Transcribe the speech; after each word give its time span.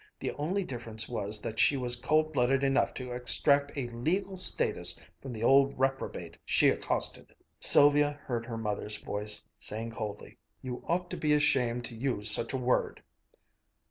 The 0.19 0.31
only 0.31 0.63
difference 0.63 1.07
was 1.07 1.39
that 1.43 1.59
she 1.59 1.77
was 1.77 1.95
cold 1.95 2.33
blooded 2.33 2.63
enough 2.63 2.91
to 2.95 3.11
extract 3.11 3.71
a 3.77 3.87
legal 3.89 4.35
status 4.35 4.99
from 5.21 5.31
the 5.31 5.43
old 5.43 5.77
reprobate 5.77 6.37
she 6.43 6.69
accosted." 6.69 7.35
Sylvia 7.59 8.19
heard 8.25 8.47
her 8.47 8.57
mother's 8.57 8.97
voice 8.97 9.43
saying 9.59 9.91
coldly, 9.91 10.37
"You 10.63 10.83
ought 10.87 11.11
to 11.11 11.17
be 11.17 11.33
ashamed 11.33 11.85
to 11.85 11.95
use 11.95 12.31
such 12.31 12.51
a 12.51 12.57
word!" 12.57 13.03